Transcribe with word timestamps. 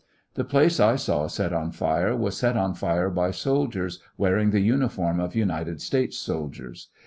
The 0.33 0.43
place 0.43 0.79
I 0.79 0.95
saw 0.95 1.27
set 1.27 1.53
on 1.53 1.69
fire 1.71 2.15
was 2.15 2.35
set 2.35 2.57
on 2.57 2.73
fire 2.73 3.11
by 3.11 3.29
soldiers 3.29 3.99
wearing 4.17 4.49
the 4.49 4.61
uniform 4.61 5.19
of 5.19 5.35
United 5.35 5.79
States 5.79 6.17
soldiers. 6.17 6.87